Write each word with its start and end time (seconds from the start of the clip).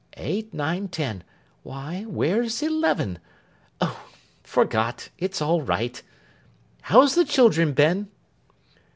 Eight, 0.17 0.51
nine, 0.51 0.87
ten. 0.87 1.23
Why, 1.61 2.05
where's 2.07 2.63
eleven? 2.63 3.19
Oh 3.79 4.03
I 4.11 4.15
forgot, 4.41 5.09
it's 5.19 5.43
all 5.43 5.61
right. 5.61 6.01
How's 6.81 7.13
the 7.13 7.23
children, 7.23 7.73
Ben? 7.73 8.07